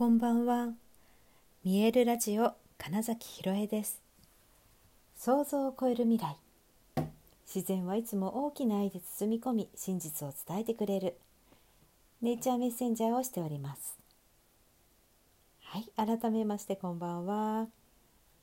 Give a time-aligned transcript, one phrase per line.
[0.00, 0.70] こんばんは。
[1.62, 4.00] 見えるラジオ金崎ひろえです。
[5.14, 6.38] 想像を超える未来。
[7.46, 11.18] 自然はいつも大きな愛で包み込み、真実を伝えてくれる。
[12.22, 13.98] ネイチャーメッセンジャーをしております。
[15.64, 17.66] はい、改めましてこんばんは。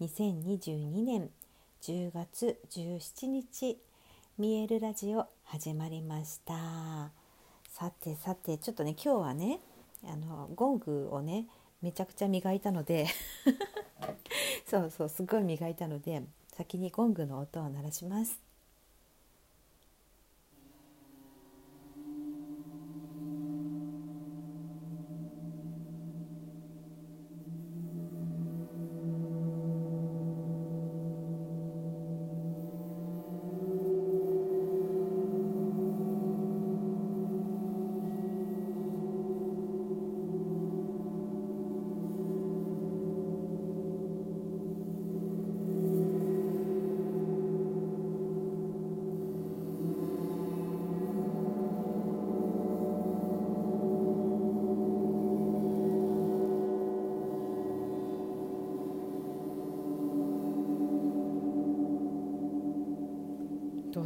[0.00, 1.30] 2022年
[1.82, 3.78] 10月17日、
[4.38, 7.12] 見えるラジオ始まりました。
[7.70, 9.60] さてさて、ちょっとね、今日はね、
[10.08, 11.46] あのゴングをね
[11.82, 13.06] めちゃくちゃ磨いたので
[14.66, 16.22] そうそうすごい磨いたので
[16.52, 18.43] 先にゴングの音を鳴らします。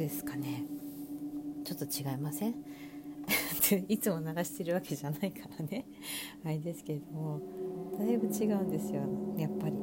[0.00, 0.64] ですかね。
[1.62, 2.54] ちょっと違いません？
[3.86, 5.84] いつも鳴らしてるわけじゃないからね。
[6.42, 7.40] あれですけれども。
[7.98, 9.02] だいぶ違うんですよ。
[9.36, 9.76] やっぱり。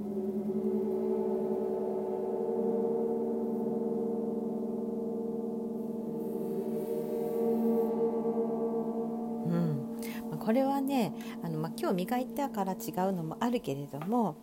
[10.39, 12.77] これはねあの、まあ、今日磨いたから違う
[13.11, 14.37] のもあるけれども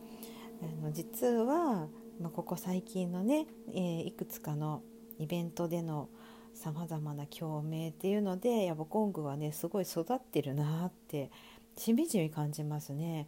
[0.63, 1.89] あの実は、
[2.21, 4.83] まあ、ここ最近のね、えー、いくつかの
[5.25, 6.11] イベントでの
[6.53, 11.31] さまざまな共鳴っていうのでやっぱゴングはねすごい育ってるなって
[11.79, 13.27] しみじみ感じますね。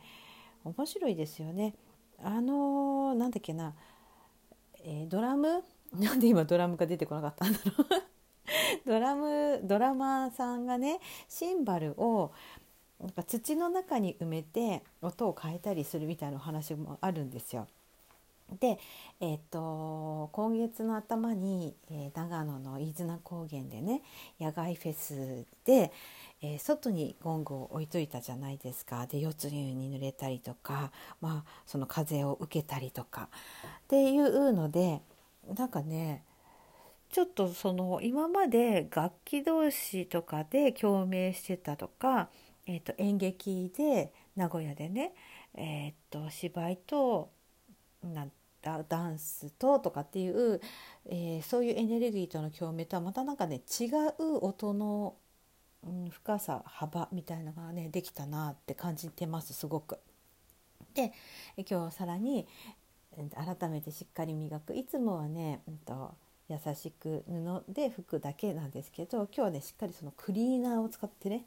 [0.63, 1.75] 面白いですよね。
[2.23, 3.75] あのー、なんだっけな、
[4.85, 5.65] えー、ドラム？
[5.95, 7.87] なんで今ドラムが出てこなかったんだろう。
[8.87, 12.33] ドラムドラマーさんがねシンバルを
[13.01, 17.67] なんか土の中に埋めて音を変えたりするみたいなお話もあるんですよ。
[18.53, 18.79] で、
[19.21, 24.03] えーと、今月の頭に、えー、長野の飯綱高原でね
[24.41, 25.93] 野外フェスで、
[26.41, 29.07] えー、外にゴングを置いといたじゃないですか。
[29.07, 33.29] で腰痛に濡れたりとか、まあ、その風を受けたりとか。
[33.79, 35.01] っていうので
[35.57, 36.25] なんかね
[37.11, 42.29] ちょっとその今まで楽器同士とかで共鳴してたとか、
[42.67, 45.15] えー、と演劇で名古屋でね、
[45.55, 47.31] えー、と芝居と
[48.03, 48.33] なん
[48.89, 50.61] ダンスととかっていう、
[51.07, 53.85] えー、そういうエネルギーとの共鳴とはまたなんかね違
[54.19, 55.15] う音の、
[55.87, 59.99] うん、深さ幅みたいなのがねできたなって感じてますすごく。
[60.95, 61.13] で
[61.69, 62.47] 今日さらに
[63.35, 66.15] 改めてしっかり磨くいつもはね、うんと、
[66.49, 71.45] 優しく布で拭くだけなんですけど今日はねしっかりそのクリーナーを使ってね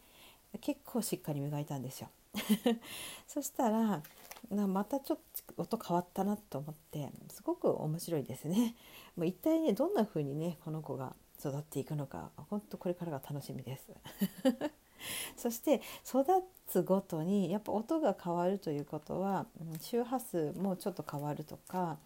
[0.61, 2.09] 結構しっかり磨いたんですよ。
[3.27, 4.01] そしたら
[4.49, 5.19] またちょっ
[5.55, 8.75] と音変わったなと思ってすごく面白いですね。
[9.15, 13.91] もう一体ねどんな風にねこの子が育っていくのか本当これからが楽しみです。
[15.37, 16.25] そして育
[16.67, 19.45] つごとにやっぱ音が変わるということは
[19.79, 21.97] 周波数もちょっと変わるとか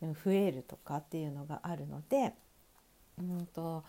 [0.00, 2.34] 増えるとかっていうのがあるので、
[3.18, 3.84] うんと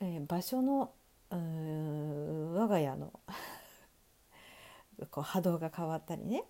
[0.00, 0.92] えー、場所の
[1.30, 3.12] 我が家の
[5.10, 6.44] こう波動が変わったりね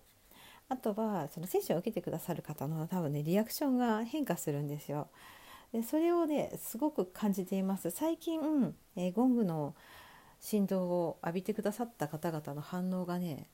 [0.71, 5.09] あとはそのセッションを受けてくださる方の多分ねリアクションが変化するんですよ。
[5.73, 7.89] でそれをねすごく感じています。
[7.89, 9.75] 最近、えー、ゴングの
[10.39, 13.49] 振動を浴びてくださった方々の反応がね、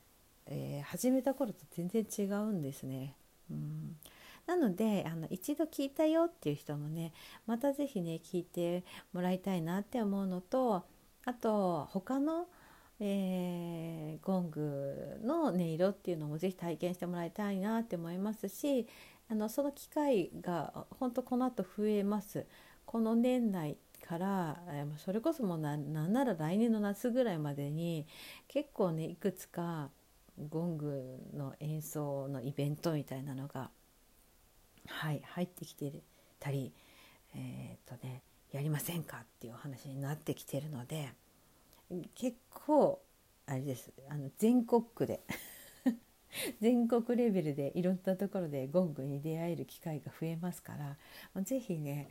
[0.45, 3.15] えー、始めた頃と全然違うんですね。
[3.49, 3.97] うん
[4.45, 7.13] なのであの一度聞いたよっていう人もね
[7.47, 10.85] また是非ね聞いてもらいたいなって思うのと
[11.25, 12.47] あと他の
[12.99, 18.87] えー、ゴングの音色っていうのもぜひ体験してもらいたいなって思いますし
[19.29, 22.45] あのその機会が本当この後増えます
[22.85, 23.77] この年内
[24.07, 24.57] から
[24.97, 28.07] それこそもうなんなら来年の夏ぐらいまでに
[28.47, 29.89] 結構ねいくつか
[30.49, 33.69] ゴングの演奏のイベントみたいなのが
[34.87, 35.91] はい入ってきて
[36.39, 36.71] たり
[37.35, 38.21] えー、っとね
[38.51, 41.09] やりませんかっていうお話になってきてるので。
[42.15, 43.01] 結構
[43.45, 43.91] あれです。
[44.09, 45.21] あの全国区で。
[46.61, 52.09] 全国レベルでいろんなところでゴングに出会える機会が増えますから是非ね、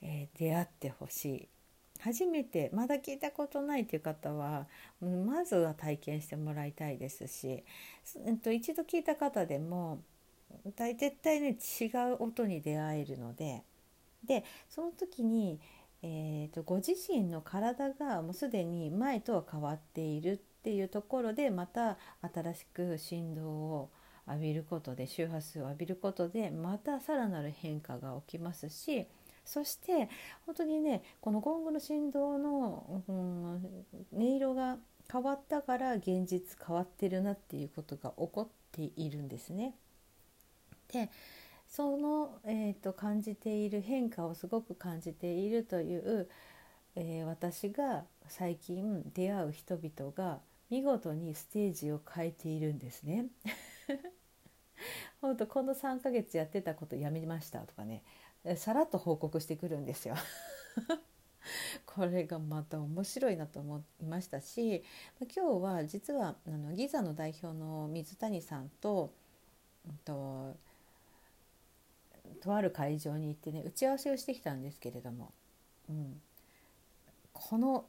[0.00, 1.48] えー、出会ってほしい。
[2.00, 4.66] 初めてまだ聞いたことないという方は
[5.00, 7.64] まずは体験してもらいたいですし、
[8.24, 10.02] えっと、一度聞いた方でも
[10.76, 13.62] 絶対ね違う音に出会えるので
[14.24, 15.60] でその時に、
[16.08, 21.98] えーと、ご自身の体がもうすでに前とは変わっているっていうところでまた
[22.32, 23.90] 新しく振動を
[24.28, 29.06] 浴びることで周波数を浴びることでまたさらなる変化が起きますし
[29.44, 30.08] そして
[30.46, 33.54] 本当にねこのゴングの振動の、うん、
[34.16, 34.76] 音色が
[35.10, 39.74] 変わったから現実変わってるなっていうことが起こっているんですね。
[40.92, 41.10] で
[41.76, 46.26] その、えーと、感じている変化をすごく感じているという、
[46.94, 50.38] えー、私が最近出会う人々が
[50.70, 53.26] 見事にステージを変えているんですね。
[55.20, 58.02] 本当この3ヶ月やってたことやめましたとかね
[58.56, 60.14] さらっと報告してくるんですよ。
[61.84, 64.82] これがまた面白いなと思いましたし
[65.20, 69.12] 今日は実はあのギザの代表の水谷さんと
[70.04, 70.56] と
[72.42, 75.32] とある会場に行ってね打ち合わせをしてきたんですけれども、
[75.88, 76.20] うん、
[77.32, 77.86] この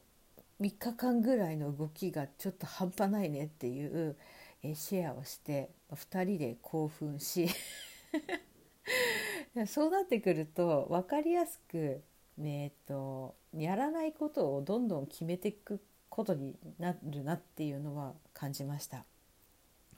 [0.60, 4.16] 3日間ぐらいの動きがちょっと半端ないねっていう
[4.62, 7.48] えシェアをして2人で興奮し
[9.66, 12.02] そうなってくると分かりやすく、
[12.36, 19.04] ねえっと、やらないことをどんどん決めていくことになるなっていうのは感じました。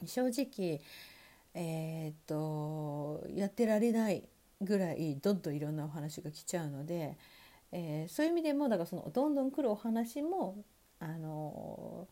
[0.07, 0.81] 正直
[1.55, 4.29] えー、っとやってられない
[4.61, 7.17] ぐらいどんどんいろんなお話が来ちゃうので、
[7.73, 10.65] えー、そういう意味でもだからそのどんどん来るお話も
[11.01, 12.07] あの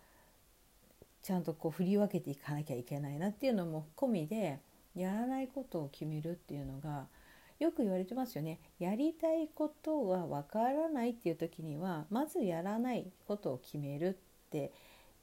[1.23, 4.61] ちゃんとこう振り分けていかなきゃいけないなっていうのも込みで
[4.95, 7.07] やらないことを決めるっていうのが
[7.59, 8.61] よく言われてますよね。
[8.79, 14.73] やりたいことはわからないっていう時にはまずやらないことを決めるって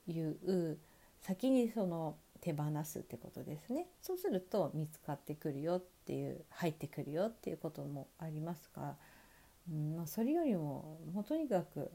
[0.05, 0.77] いう
[1.21, 3.87] 先にその手放すってことですね。
[4.03, 8.95] そうすると見つかってくるよっていう入ってくるよっていうこともありますが、
[9.67, 11.89] うんまあ、それよりももうとにかく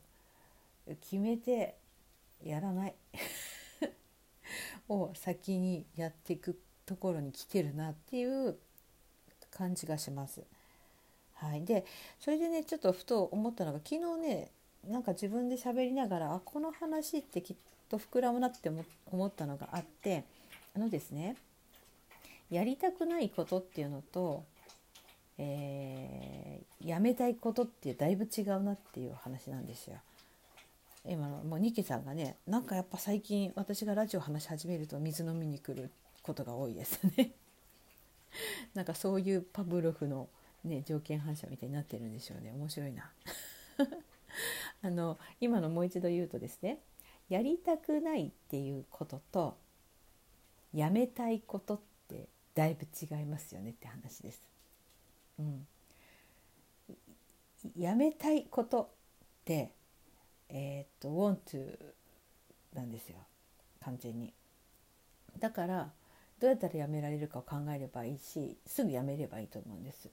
[1.03, 1.77] 決めて
[2.43, 2.95] やらない
[4.89, 8.59] を先にやっていくところに来てるなっていう
[9.53, 10.43] 感じがします。
[11.35, 11.85] はい、で
[12.19, 14.51] それでねちょっとふと思ったのが昨日ね
[14.89, 17.57] なんか自分で喋りながらあこの話ってきっ
[17.89, 18.69] と膨らむなって
[19.07, 20.25] 思ったのがあって
[20.75, 21.37] あのですね
[22.51, 24.45] やりたくないことっていうのと、
[25.39, 29.97] えー、やめたいことってだいぶ違うなっていう話なんですよ。
[31.07, 35.91] 今のもうニキさんがねなんかやっぱ最近私がラジオ話し始めると水飲みに来る
[36.23, 37.31] ことが多いですね。
[38.75, 40.29] なんかそういうパブロフの、
[40.65, 42.53] ね、条件反射みたいになってるんでしょうね。
[42.53, 43.11] 面白いな。
[44.83, 46.81] あの今のもう一度言うとですね
[47.29, 49.57] やりたくないっていうことと
[50.75, 54.43] やめたいことってだいぶ違いますよねって話です。
[55.39, 55.67] うん、
[57.77, 58.89] やめたいことっ
[59.45, 59.73] て
[60.49, 61.79] えっ、と want to
[62.75, 63.17] なんですよ
[63.81, 64.33] 完全に。
[65.39, 65.91] だから
[66.39, 70.11] どうやったらやめられるかを考えればいいしすぐやめればいいと思うんです。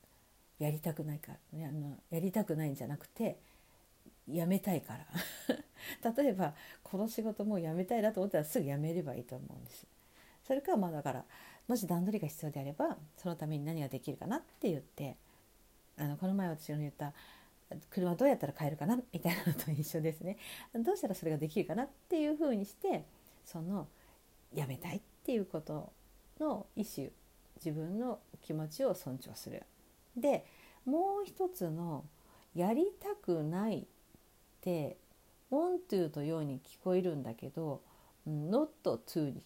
[0.59, 3.39] やりたくないから、ね、あのやりたくないんじゃなくて
[4.27, 9.85] やめたいから 例えばこの仕事もうやめたいなと思ったらすぐやめればいいと思うんです。
[10.47, 11.25] それかまあだから
[11.67, 15.17] もし段取りが必要であればそのために何ができるかなって言って
[15.97, 17.11] あのこの前私の言った
[17.89, 20.37] 車どうやったら買えるかなみたいなのと一緒ですね
[20.73, 23.03] どうしたらそれができるかなっていうふうにして
[23.45, 23.87] その
[24.53, 25.91] やめたいっていうこと
[26.39, 27.09] の意思
[27.57, 29.63] 自分の気持ちを尊重する。
[30.15, 30.45] で
[30.85, 32.05] もう一つの
[32.55, 33.83] やりたくないっ
[34.61, 34.97] て
[35.51, 37.81] 「want to」とように聞こえるんだけど
[38.27, 38.69] 「not
[39.05, 39.43] to」に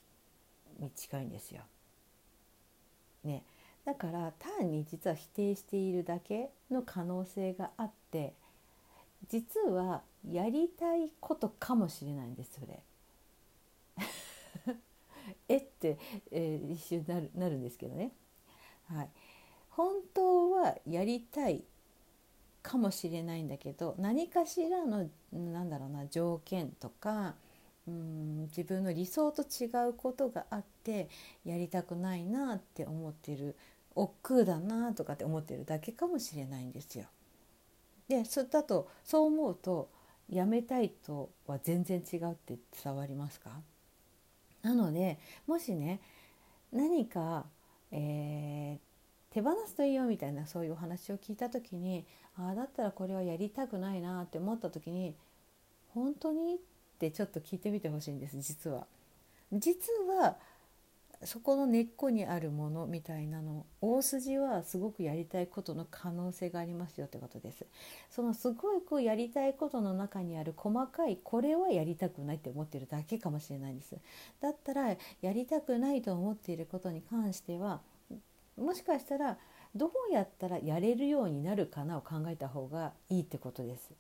[0.81, 1.61] に近いんですよ。
[3.23, 3.43] ね、
[3.85, 8.33] だから単に実は否定しているだけの可能性があって
[9.29, 12.83] 実はやりたいことかもしれないんですそれ。
[15.47, 15.97] えって、
[16.31, 18.11] えー、一瞬なるなるんですけどね。
[18.87, 19.09] はい、
[19.69, 21.63] 本当はやりたい
[22.61, 27.35] かもしれないんだけど何かしらのなんだろうな条件とか
[27.87, 31.09] うん自分の理想と違うことがあって
[31.43, 33.55] やりたくないなって思ってる
[33.95, 37.05] 億劫だなとかって思ってるだけかもしれないんですよ。
[38.07, 39.89] でそれだとそう思うと
[40.29, 43.49] やめたいとは全然違うって伝わりますか？
[44.61, 45.99] なのでもしね
[46.71, 47.45] 何か、
[47.91, 48.77] え
[49.31, 52.05] 手放すといいよみたいなそういうお話を聞いた時に
[52.37, 55.15] ああだったらこれはやりたくないなって思った時に
[55.93, 56.59] 本当に
[57.07, 58.85] ってちょっと聞いてみてほしいんです実は。
[59.51, 60.37] 実は
[61.23, 67.65] そこの根っこにあるものみたいなの大筋はすごくやりたいことの可能性がありますよってことです。
[68.09, 73.95] そのすごくやりたいことの中にある細かいこれはやりたくないって思ってるだけかもしれないんです。
[74.41, 77.81] だったらやりたくないと思っていることに関しては
[78.57, 79.37] もしかしたら
[79.75, 83.91] どうやったらやれるようになるかなを考えた方がいいってことです。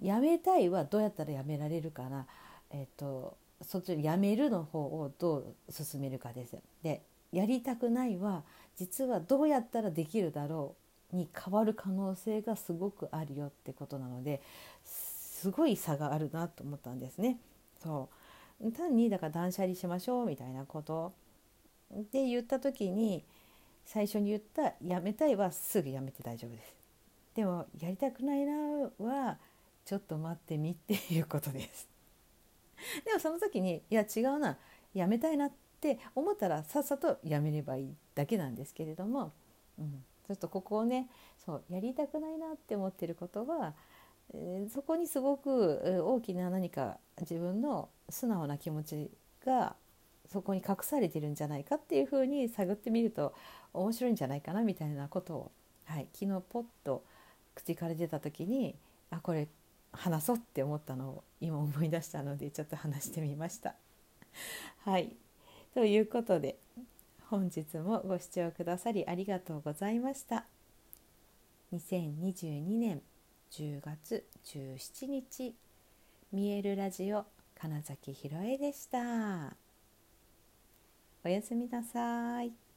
[0.00, 2.26] やめたいはどうやったらやめられるかな、
[2.70, 5.38] えっとそっちやめるの方をど
[5.68, 6.56] う進めるかです。
[6.82, 7.02] で
[7.32, 8.42] やりたくないは
[8.76, 10.76] 実はどうやったらできるだろ
[11.12, 14.40] うに変わる可能性がすごくあるよってことなので
[14.84, 17.38] すごい差があるなと思ったんですね。
[17.82, 18.08] そ
[18.62, 21.12] う単にだから断捨離しましょうみたいなこと
[22.12, 23.24] で言った時に
[23.84, 26.74] 最初に言った「やめたい」はすぐやめて大丈夫です。
[27.34, 28.52] でも「やりたくないな」
[28.98, 29.38] は
[29.88, 31.88] ちょっと待ってみっていうことです。
[33.06, 34.58] でもその時にいや違うな
[34.92, 39.32] やめたいなって思ったらさっさとやめればいいだけなんですけれども、
[39.78, 43.72] うん、ちょっとここをねそうやりたくないなって思ってることは、
[44.34, 49.10] えー、そこにすごく大きな何か自分の素直な気持ち
[49.42, 49.74] が
[50.30, 53.32] そこに隠されてるんじゃないかっていうふうに探ってみると
[53.72, 55.52] 面白いんじゃないかなみたいなことを、
[55.86, 57.02] はい、昨日ポッと
[57.54, 58.76] 口から出た時に
[59.10, 59.48] あこれ
[59.92, 63.74] 話そうって思ったのを今思い出したのでちょっと話してみました。
[64.84, 65.16] はい
[65.74, 66.58] ということで
[67.28, 70.46] 本日もご視聴くださりありがとうございました。
[71.72, 73.02] 2022年
[73.50, 75.54] 10月17日
[76.32, 77.26] 見えるラジオ
[77.60, 79.56] 金崎ひろえでした。
[81.24, 82.67] おやすみなさい。